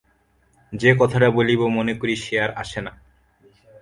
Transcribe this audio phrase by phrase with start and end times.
[0.73, 2.91] যে কথাটা বলিব মনে করি সে আর আসে না।